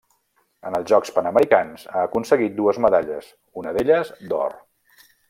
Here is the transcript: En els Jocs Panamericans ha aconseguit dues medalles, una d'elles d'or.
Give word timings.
En 0.69 0.77
els 0.77 0.87
Jocs 0.93 1.11
Panamericans 1.17 1.85
ha 1.91 2.01
aconseguit 2.05 2.57
dues 2.63 2.81
medalles, 2.87 3.29
una 3.63 3.75
d'elles 3.77 4.15
d'or. 4.33 4.57